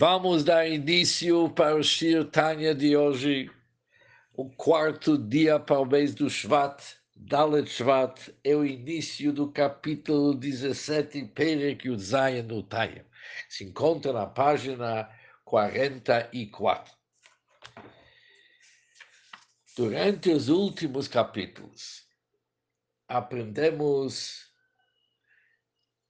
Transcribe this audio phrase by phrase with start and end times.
[0.00, 3.50] Vamos dar início para o Shir Tanya de hoje,
[4.32, 5.60] o quarto dia
[5.90, 6.80] mês do Shvat,
[7.16, 13.04] Dalet Shvat, é o início do capítulo 17, Perek Yudzayan no Tanya.
[13.48, 15.10] Se encontra na página
[15.44, 16.94] 44.
[19.76, 22.06] Durante os últimos capítulos,
[23.08, 24.47] aprendemos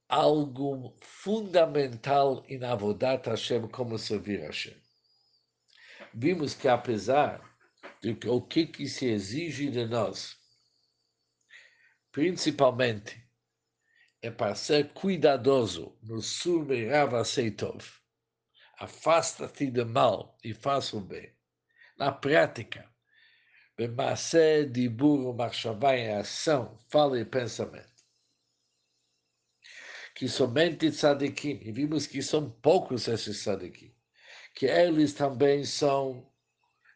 [0.09, 4.77] algo fundamental em Avodat Hashem, como servir Hashem.
[6.15, 7.43] Vimos que apesar
[8.01, 10.37] de que o que, que se exige de nós,
[12.11, 13.23] principalmente,
[14.23, 17.85] é para ser cuidadoso no Surmeirav Aceitov,
[18.79, 21.37] afasta-te do mal e faça o bem.
[21.99, 22.91] Na prática,
[23.77, 27.98] Bemacé, Dibur, Marchavá em ação, fala e pensamento
[30.19, 33.95] que somente tzadikim, e vimos que são poucos esses tzadikim,
[34.53, 36.29] que eles também são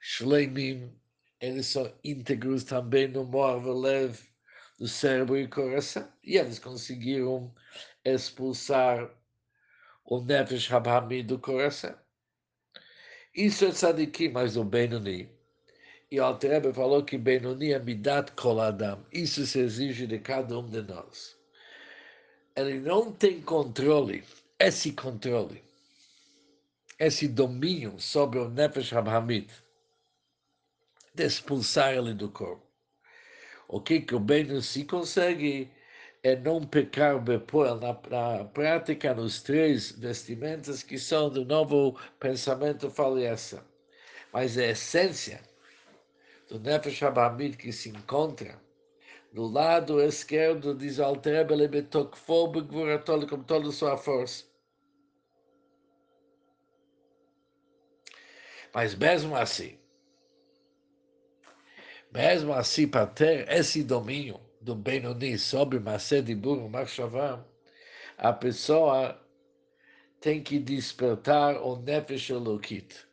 [0.00, 0.92] shleimim,
[1.40, 4.18] eles são íntegros também no Morvelev,
[4.76, 7.54] do cérebro e coração, e eles conseguiram
[8.04, 9.08] expulsar
[10.04, 11.96] o Nefesh Habami do coração.
[13.32, 15.30] Isso é tzadikim, mas o Benoni.
[16.10, 19.06] E o Altrebe falou que Benoni é midat kol adam.
[19.12, 21.40] Isso se exige de cada um de nós
[22.54, 24.24] ele não tem controle,
[24.58, 25.62] esse controle,
[26.98, 29.48] esse domínio sobre o Nefesh Hamid,
[31.14, 32.66] de expulsar ele do corpo.
[33.68, 35.70] O que, que o bem se consegue
[36.22, 42.90] é não pecar depois na, na prática nos três vestimentas que são do novo pensamento
[42.90, 43.58] falhece.
[44.32, 45.40] Mas a essência
[46.48, 48.61] do Nefesh Hamid que se encontra
[49.32, 54.44] do lado esquerdo diz Altrebe, ele betokfou begvuratol com toda a sua força.
[58.74, 59.78] Mas mesmo assim,
[62.12, 67.44] mesmo assim, para ter esse domínio do Benoni sobre Mased e Burro Marshavá,
[68.18, 69.18] a pessoa
[70.20, 73.06] tem que despertar o Nefesh Elokit.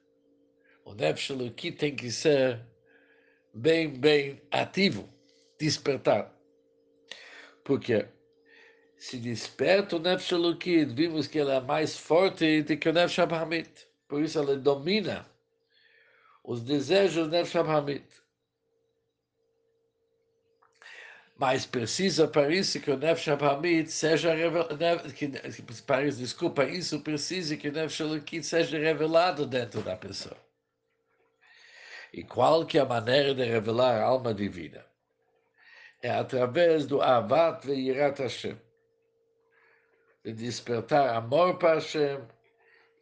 [0.83, 2.61] O Nefesh Elokit tem que ser
[3.53, 5.18] bem, bem ativo
[5.59, 6.33] despertar.
[7.63, 8.07] Porque
[8.97, 13.19] se desperta o Nefesh Elokid, vimos que ela é mais forte do que o Nefesh
[13.19, 13.87] Abrahamit.
[14.07, 15.29] Por isso ela domina
[16.43, 18.05] os desejos do Nefesh Abrahamit.
[21.37, 24.77] Mas precisa para isso que o Nefesh Abrahamit seja revelado,
[25.85, 30.37] para isso, desculpa, isso precisa que o Nefesh seja revelado dentro da pessoa.
[32.11, 34.88] E qual que é a maneira de revelar a alma divina?
[36.01, 38.57] É através do Avat Yirat Hashem,
[40.23, 42.19] de despertar amor para Hashem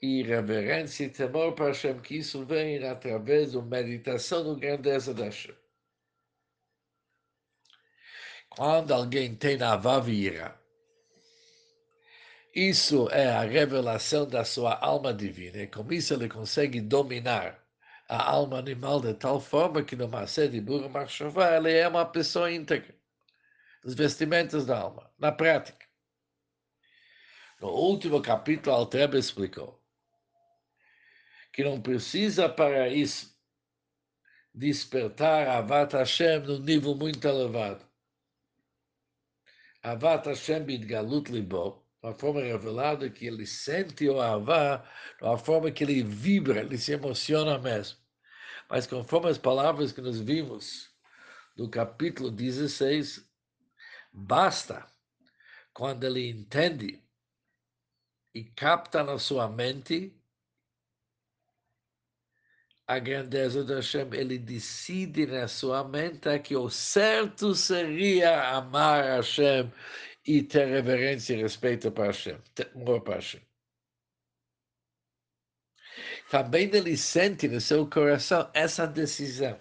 [0.01, 5.25] e reverência e temor para Hashem, que isso vem através da meditação da grandeza da
[5.25, 5.55] Hashem.
[8.49, 10.59] Quando alguém tem Avav e Ira,
[12.55, 17.66] isso é a revelação da sua alma divina, e com isso ele consegue dominar
[18.07, 22.05] a alma animal de tal forma que no Masé de Burro Marshavá ele é uma
[22.05, 22.95] pessoa íntegra,
[23.83, 25.85] dos vestimentos da alma, na prática.
[27.59, 29.83] No último capítulo, Altrebe explicou
[31.51, 33.35] que não precisa para isso
[34.53, 37.83] despertar Avat Hashem num nível muito elevado.
[39.81, 44.89] Avat Hashem Bidgalut Libo, uma forma revelada que ele sente o Avá,
[45.21, 47.97] uma forma que ele vibra, ele se emociona mesmo.
[48.69, 50.89] Mas conforme as palavras que nós vimos
[51.57, 53.29] no capítulo 16,
[54.11, 54.87] basta
[55.73, 57.03] quando ele entende
[58.33, 60.13] e capta na sua mente
[62.87, 69.69] a grandeza de Hashem, ele decide na sua mente que o certo seria amar Hashem
[70.27, 73.41] e ter reverência e respeito para Hashem, temor para Hashem.
[76.29, 79.57] Também ele sente no seu coração essa decisão.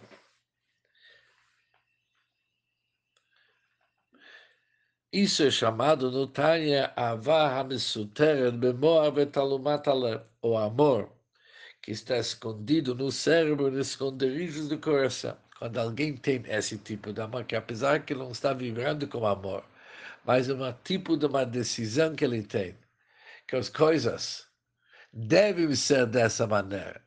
[5.13, 9.87] Isso é chamado no Tânia Avah HaMesuteret Bemoa Betalumat
[10.43, 11.11] o amor
[11.81, 15.37] que está escondido no cérebro, nos esconderijos do coração.
[15.59, 19.65] Quando alguém tem esse tipo de amor, que apesar que não está vibrando com amor,
[20.27, 22.77] mas é um tipo de uma decisão que ele tem,
[23.47, 24.47] que as coisas
[25.13, 27.05] devem ser dessa maneira.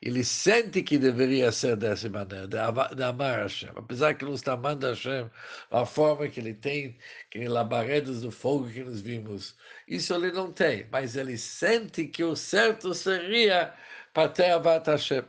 [0.00, 4.86] ele sente que deveria ser dessa maneira, de, amar Hashem, apesar que não está amando
[4.86, 5.28] Hashem,
[5.70, 6.96] a forma que ele tem,
[7.30, 9.56] que labaredas do fogo que nós vimos,
[9.88, 13.74] isso ele não tem, mas ele sente que o certo seria
[14.14, 15.24] para ter Avat Hashem.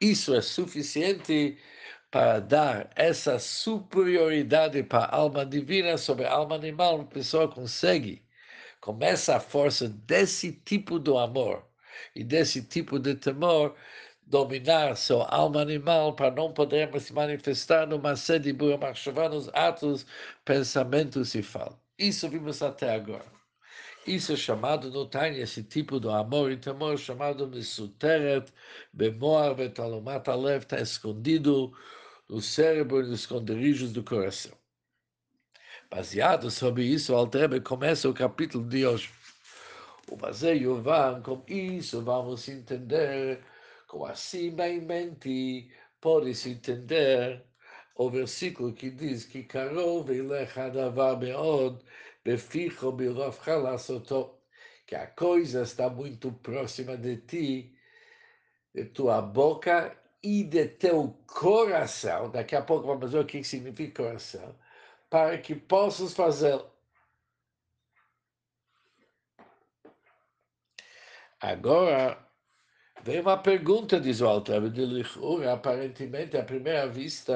[0.00, 1.58] Isso é suficiente
[2.10, 8.24] para dar essa superioridade para a alma divina sobre a alma animal, a pessoa consegue,
[8.80, 11.68] começa a força desse tipo de amor,
[12.14, 13.74] e desse tipo de temor
[14.26, 18.76] dominar sua alma animal para não poder se manifestar numa sede de
[19.30, 20.06] nos atos,
[20.44, 21.78] pensamentos e fala.
[21.98, 23.24] Isso vimos até agora.
[24.06, 28.50] Isso é chamado no Tânia, esse tipo de amor e temor, chamado Mesuteret,
[28.92, 31.72] Bemoar, Betalomat Alev, está escondido
[32.28, 34.52] no cérebro e nos esconderijos do coração.
[35.90, 39.10] Baseado sobre isso, Altrebe começa o capítulo de hoje.
[40.10, 43.42] O Baseio Van, com isso vamos entender,
[43.86, 45.70] com assim bem mente,
[46.00, 47.42] pode-se entender
[47.94, 51.82] o versículo que diz que Karov elecha davar meod,
[52.24, 54.38] beficho birovcha lasoto,
[54.86, 57.74] que a coisa está muito próxima de ti,
[58.74, 62.30] de tua boca e de teu coração.
[62.30, 64.54] Daqui a pouco vamos ver o que significa coração,
[65.10, 66.70] para que possas fazê-lo.
[71.40, 72.18] Agora,
[73.02, 77.34] vem uma pergunta, diz o Alter, de Lichura, aparentemente, à primeira vista,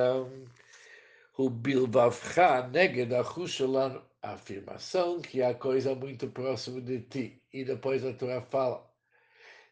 [1.38, 7.64] o Bilvavcha, neged a Chushalan, a afirmação que a coisa muito próxima de ti, e
[7.64, 8.84] depois a tua fala,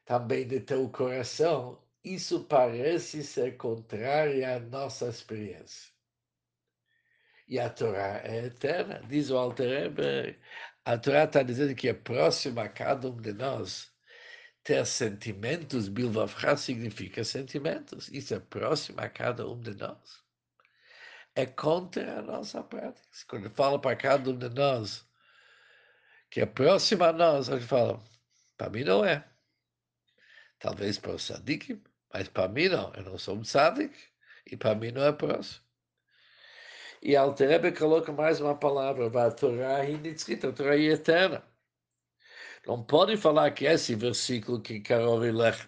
[0.04, 5.92] também de teu coração, isso parece ser contrário à nossa experiência.
[7.46, 9.92] E a Torá é eterna, diz o Alter
[10.84, 13.90] a Torá está dizendo que é próxima a cada um de nós
[14.62, 18.08] ter sentimentos, Bilvavcha significa sentimentos.
[18.08, 20.22] Isso é próximo a cada um de nós.
[21.34, 23.06] É contra a nossa prática.
[23.28, 25.08] Quando eu falo para cada um de nós
[26.30, 28.02] que é próximo a nós, a gente fala,
[28.56, 29.28] para mim não é.
[30.58, 32.92] Talvez para o Sadik, mas para mim não.
[32.94, 33.94] Eu não sou um Sadik
[34.46, 35.64] e para mim não é próximo.
[37.02, 41.42] E Alterebe coloca mais uma palavra, a Torá é a Torá é eterna.
[42.66, 45.66] Não pode falar que esse versículo que Karol Ilech,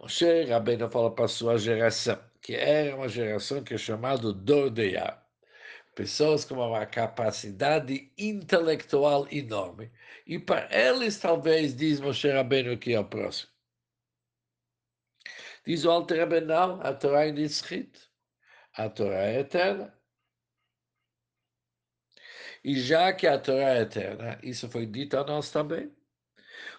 [0.00, 5.18] Moshe Rabbeinu fala para a sua geração, que era uma geração que é chamada Dordeia,
[5.94, 9.90] pessoas com uma capacidade intelectual enorme.
[10.26, 13.52] E para eles, talvez, diz Moshe Rabbeinu que é o próximo.
[15.64, 18.10] Diz o Alter não, a Torá é Nitzchit,
[18.74, 19.94] a Torá é eterna.
[22.64, 25.92] E já que a Torá é eterna, isso foi dito a nós também.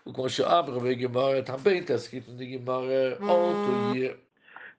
[0.05, 3.93] O Concho Abra o Gemora também está escrito no Gemora outro hum.
[3.93, 4.19] dia.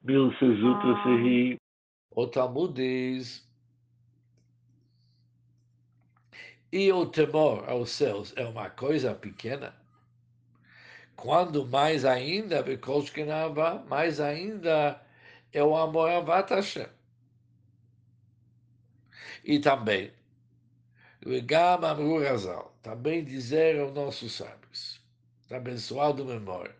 [0.03, 1.57] Bil Sezutra ah.
[2.11, 3.49] O Talmud diz.
[6.71, 9.75] E o temor aos céus é uma coisa pequena?
[11.17, 12.65] Quando mais ainda,
[13.89, 15.01] mais ainda
[15.53, 16.89] é o amor a Vatashem.
[19.45, 20.13] E também,
[22.83, 25.01] também dizeram nossos sábios,
[25.51, 26.75] abençoado memória.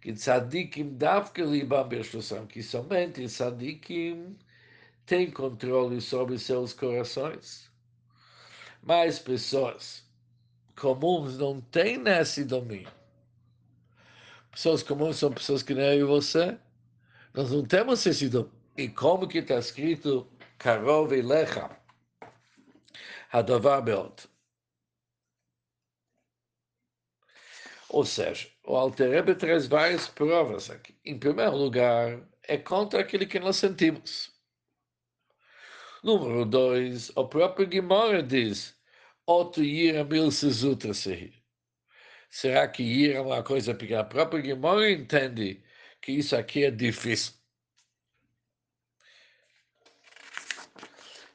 [0.00, 4.36] Que tzadikim davke libam beshusam, que somente tzadikim
[5.06, 7.70] têm controle sobre seus corações.
[8.82, 10.04] Mas pessoas
[10.76, 12.92] comuns não têm esse domínio.
[14.50, 16.58] Pessoas comuns são pessoas que nem eu e você.
[17.34, 18.52] Nós não temos esse domínio.
[18.76, 20.26] E como que está escrito,
[20.58, 21.70] Karov Lecha,
[23.30, 24.28] Hadavar Beot.
[27.88, 30.94] Ou seja, o Alterebe traz várias provas aqui.
[31.04, 34.32] Em primeiro lugar, é contra aquilo que nós sentimos.
[36.02, 38.74] Número dois, o próprio Guimora diz,
[39.26, 41.32] Oto Yira Mil Sezutra Sehi.
[42.30, 44.00] Será que Yira é uma coisa pequena?
[44.00, 45.62] A própria Guimora entende
[46.00, 47.34] que isso aqui é difícil.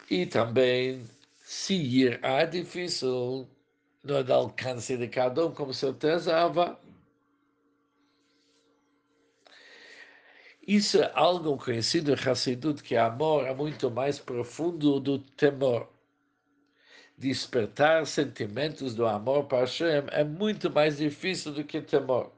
[0.10, 1.06] E também,
[1.44, 3.50] se ir é difícil,
[4.04, 6.80] não é do alcance de cada um, com certeza, Ava.
[10.68, 15.97] Isso é algo conhecido em Hassidut, que amor é muito mais profundo do temor.
[17.18, 22.32] Despertar sentimentos do amor para Hashem é muito mais difícil do que temor.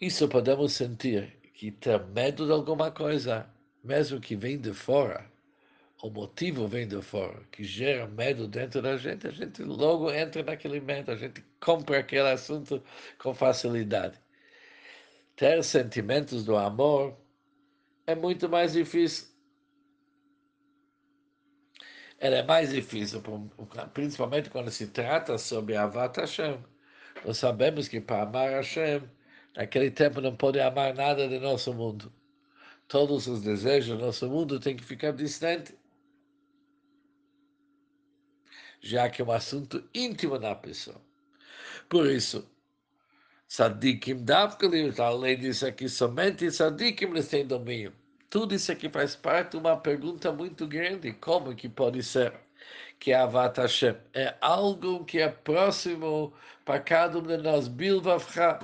[0.00, 3.46] Isso podemos sentir, que ter medo de alguma coisa,
[3.82, 5.30] mesmo que vem de fora,
[6.02, 10.42] o motivo vem de fora, que gera medo dentro da gente, a gente logo entra
[10.42, 12.82] naquele medo, a gente compra aquele assunto
[13.18, 14.18] com facilidade.
[15.36, 17.16] Ter sentimentos do amor
[18.06, 19.33] é muito mais difícil.
[22.24, 23.22] Ela é mais difícil,
[23.92, 26.58] principalmente quando se trata sobre Avat Hashem.
[27.22, 29.02] Nós sabemos que para amar Hashem,
[29.54, 32.10] naquele tempo não pode amar nada do nosso mundo.
[32.88, 35.76] Todos os desejos do nosso mundo têm que ficar distantes
[38.80, 40.98] já que é um assunto íntimo da pessoa.
[41.90, 42.50] Por isso,
[43.46, 47.92] Sadikim Davkalim, a lei diz aqui, somente Sadikim eles têm domínio.
[48.34, 52.34] Tudo isso aqui faz parte de uma pergunta muito grande, como que pode ser
[52.98, 58.58] que a Avat Hashem é algo que é próximo para cada um de nós, Bilvavcha,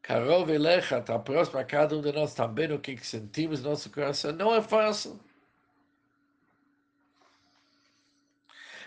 [0.00, 3.90] Karov Elecha, está próximo para cada um de nós também, o que sentimos no nosso
[3.90, 5.20] coração, não é fácil.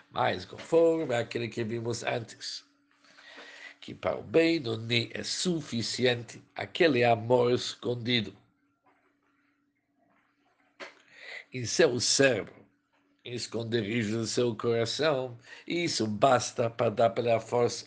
[0.10, 2.66] mais conforme aquele que vimos antes.
[3.80, 8.36] Que para o bem do Ni é suficiente aquele amor escondido
[11.53, 12.53] em seu cérebro,
[13.25, 15.38] em esconderijo do seu coração,
[15.68, 17.86] e isso basta para dar pela força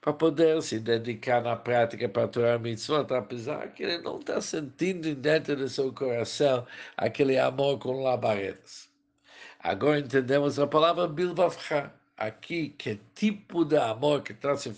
[0.00, 5.14] para poder se dedicar na prática para Torah Mitzvot, apesar que ele não está sentindo
[5.14, 8.88] dentro do seu coração aquele amor com labaredas.
[9.60, 11.92] Agora entendemos a palavra bilvavcha.
[12.16, 14.70] Aqui, que tipo de amor que está se?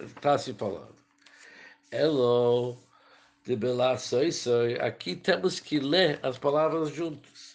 [0.00, 0.94] Está se falando.
[1.90, 2.78] Hello,
[3.44, 4.78] de Belá Soy Soy.
[4.80, 7.51] Aqui temos que ler as palavras juntas.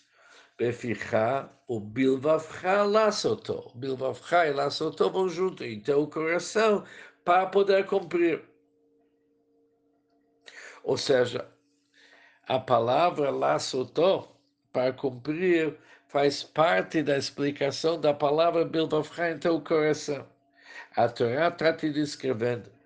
[0.58, 3.72] Beficha, o bilvavcha laçoto.
[3.76, 6.84] Bilvavcha e laçoto vão juntos em teu coração
[7.24, 8.44] para poder cumprir.
[10.84, 11.48] Ou seja,
[12.48, 14.28] a palavra laçoto,
[14.74, 20.26] para cumprir, faz parte da explicação da palavra Bilvavcha em teu coração.
[20.96, 22.77] A Torá está te descrevendo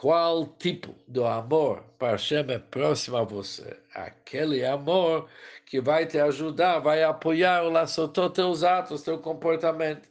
[0.00, 3.76] qual tipo do amor para Hashem é próximo a você.
[3.92, 5.28] Aquele amor
[5.66, 10.08] que vai te ajudar, vai apoiar o laço teus atos, teu comportamento.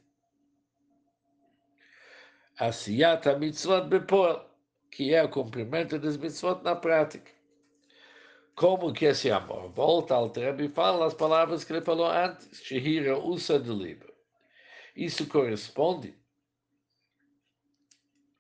[2.60, 4.46] Asiyata mitzvot bepol,
[4.92, 7.32] que é o cumprimento das mitzvot na prática.
[8.56, 9.70] Como que esse amor?
[9.70, 12.62] Volta ao Rebbe e fala as palavras que ele falou antes.
[12.62, 14.14] Shihira usa do livro.
[14.94, 16.14] Isso corresponde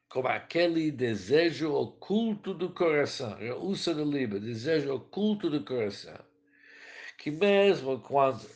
[0.09, 3.37] com aquele desejo oculto do coração.
[3.61, 6.17] Usa do livro, desejo oculto do coração.
[7.17, 8.47] Que mesmo quando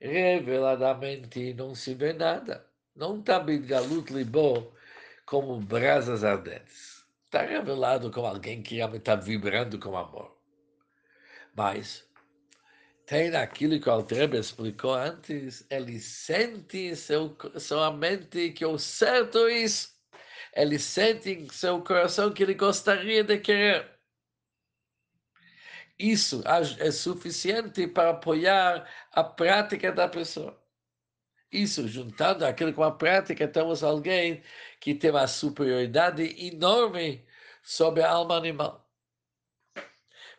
[0.00, 4.72] reveladamente não se vê nada, não está galut libo
[5.24, 7.04] como brasas ardentes.
[7.24, 10.36] Está revelado como alguém que realmente está vibrando com amor.
[11.54, 12.06] Mas
[13.06, 18.78] tem aquilo que o Altrebe explicou antes, ele sente em seu, sua mente que o
[18.78, 19.95] certo é isso.
[20.56, 23.90] Ele sente em seu coração que ele gostaria de querer.
[25.98, 26.42] Isso
[26.78, 30.58] é suficiente para apoiar a prática da pessoa.
[31.52, 34.42] Isso, juntando aquilo com a prática, temos alguém
[34.80, 37.24] que tem uma superioridade enorme
[37.62, 38.86] sobre a alma animal.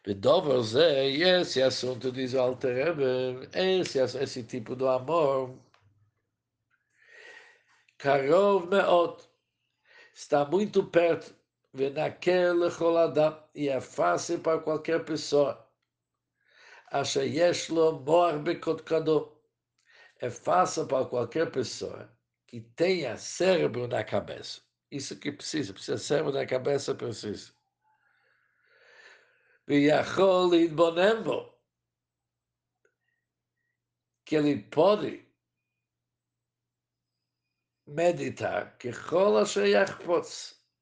[0.06, 2.96] E esse assunto diz o Alter
[3.54, 5.60] esse, esse tipo de amor,
[7.98, 9.28] Karov Meot,
[10.18, 11.36] está muito perto,
[11.72, 15.64] venaquele roladá, e é fácil para qualquer pessoa.
[16.92, 19.38] Acha yeshlo morbe kotkado.
[20.20, 22.12] É fácil para qualquer pessoa
[22.48, 24.62] que tenha cérebro na cabeça.
[24.90, 27.54] Isso que precisa, precisa cérebro na cabeça, precisa.
[34.26, 35.27] Que ele pode
[37.88, 39.46] meditar que rola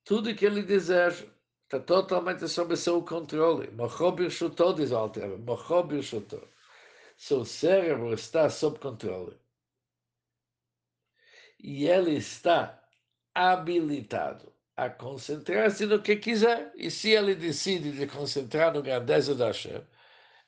[0.04, 1.26] tudo que ele deseja
[1.64, 3.72] está totalmente sob seu controle.
[3.72, 6.48] Mochobir Shuto, diz o Alter, Mochobir Shuto.
[7.18, 9.38] Seu cérebro está sob controle.
[11.60, 12.84] E ele está
[13.34, 16.72] habilitado a concentrar-se no que quiser.
[16.76, 19.82] E se ele decide de concentrar no grandeza da Hashem,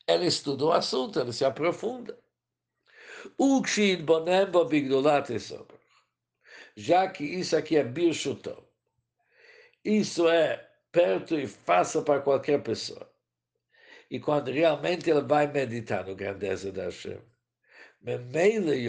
[0.07, 2.17] ele estuda o assunto, ele se aprofunda.
[6.77, 8.63] Já que isso aqui é birshuto,
[9.83, 13.11] isso é perto e fácil para qualquer pessoa.
[14.11, 17.19] E quando realmente ele vai meditar no grandeza da Hashem,
[17.99, 18.87] Memele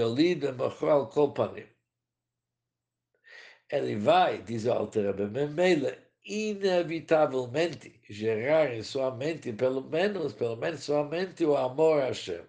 [3.71, 10.85] ele vai, diz o Alter Rebbe, inevitavelmente gerar em sua mente, pelo menos, pelo menos
[10.85, 12.45] sua mente, o amor a Hashem.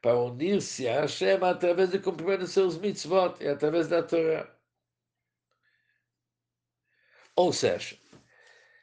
[0.00, 4.48] Para unir-se a Hashem através de cumprir os seus mitzvot e através da Torá.
[7.36, 7.96] Ou seja,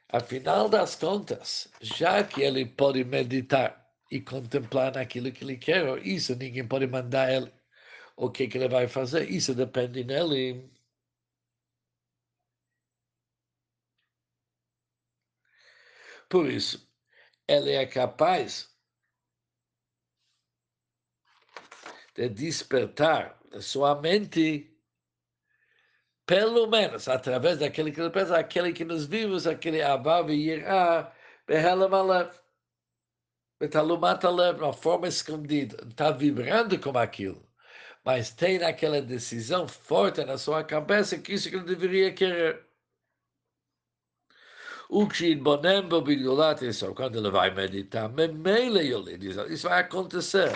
[0.08, 6.34] afinal das contas, já que ele pode meditar e contemplar naquilo que ele quer, isso
[6.36, 7.52] ninguém pode mandar ele
[8.16, 10.70] o que, que ele vai fazer, isso depende dele.
[16.28, 16.86] Por isso,
[17.48, 18.73] ele é capaz
[22.14, 24.70] de despertar sua mente,
[26.26, 31.12] pelo menos através daquele que ele pensa, aquele que nos vivos, aquele Abav e Yirah,
[31.46, 32.30] Behelam Alev,
[33.60, 37.46] Betalumat uma forma escondida, está vibrando com aquilo,
[38.04, 42.64] mas tem aquela decisão forte na sua cabeça que isso que ele deveria querer.
[46.94, 48.10] Quando ele vai meditar,
[49.50, 50.52] isso vai acontecer.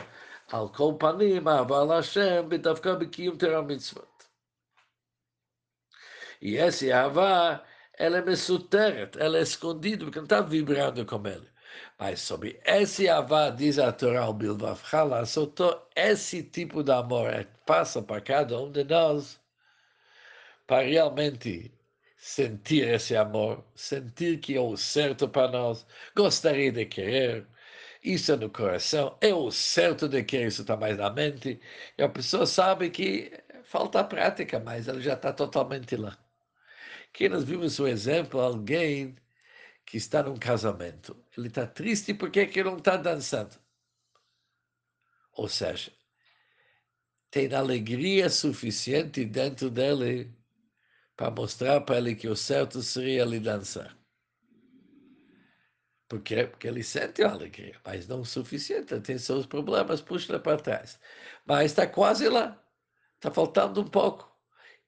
[0.52, 4.14] על כל פנים, אהבה להשם דווקא בקיום תורה מצוות.
[6.44, 7.64] E essa Yahvá,
[7.98, 11.48] ela é mesuteret, ela é escondida, porque não está vibrando com ele.
[11.98, 17.46] Mas sobre esse Yahvá, diz a Torá, o Bilvavchala, soltou esse tipo de amor, é,
[17.66, 19.40] passa para cada um de nós,
[20.68, 21.72] para realmente
[22.18, 25.86] sentir esse amor, sentir que é o certo para nós,
[26.16, 27.48] gostaria de querer,
[28.03, 31.61] isso é no coração, é o certo de que isso está mais na mente,
[31.97, 33.33] e a pessoa sabe que
[33.65, 36.19] falta prática, mas ela já está totalmente lá.
[37.09, 39.17] Aqui nós vimos um exemplo, alguém
[39.85, 43.57] que está num casamento, ele está triste porque que não está dançando.
[45.33, 45.93] Ou seja,
[47.31, 50.35] tem alegria suficiente dentro dele
[51.17, 53.98] para mostrar para ele que o certo seria ele dançar.
[56.09, 60.99] Porque, porque ele sente alegria, mas não o suficiente, tem seus problemas, puxa para trás.
[61.47, 62.59] Mas está quase lá,
[63.17, 64.31] está faltando um pouco.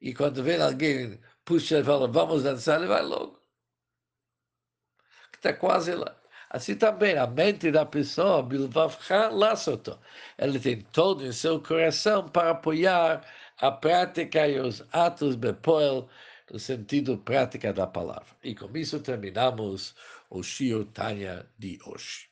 [0.00, 3.38] E quando vem alguém, puxa e fala, vamos dançar, ele vai logo.
[5.34, 6.16] Está quase lá.
[6.50, 8.46] Assim também, a mente da pessoa,
[10.38, 13.24] ele tem todo em seu coração para apoiar
[13.58, 16.08] a prática e os atos bepoel,
[16.50, 18.26] no sentido prática da palavra.
[18.42, 19.94] E com isso terminamos
[20.30, 22.29] o Shio Tanya de hoje.